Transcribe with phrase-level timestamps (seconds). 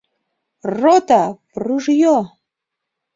[0.79, 1.21] Рота,
[1.53, 2.15] в ружьё!